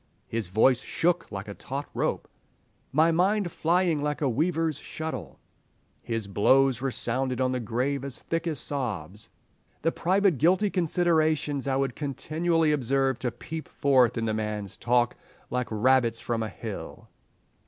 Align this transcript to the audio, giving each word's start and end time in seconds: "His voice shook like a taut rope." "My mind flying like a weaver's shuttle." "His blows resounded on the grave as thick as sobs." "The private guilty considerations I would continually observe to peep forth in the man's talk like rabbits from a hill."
"His 0.25 0.49
voice 0.49 0.81
shook 0.81 1.31
like 1.31 1.47
a 1.47 1.53
taut 1.53 1.87
rope." 1.93 2.27
"My 2.91 3.11
mind 3.11 3.51
flying 3.51 4.01
like 4.01 4.19
a 4.19 4.27
weaver's 4.27 4.79
shuttle." 4.79 5.37
"His 6.01 6.27
blows 6.27 6.81
resounded 6.81 7.39
on 7.39 7.51
the 7.51 7.59
grave 7.59 8.03
as 8.03 8.17
thick 8.23 8.47
as 8.47 8.57
sobs." 8.57 9.29
"The 9.83 9.91
private 9.91 10.39
guilty 10.39 10.71
considerations 10.71 11.67
I 11.67 11.75
would 11.75 11.95
continually 11.95 12.71
observe 12.71 13.19
to 13.19 13.29
peep 13.29 13.67
forth 13.67 14.17
in 14.17 14.25
the 14.25 14.33
man's 14.33 14.75
talk 14.75 15.15
like 15.51 15.67
rabbits 15.69 16.19
from 16.19 16.41
a 16.41 16.49
hill." 16.49 17.07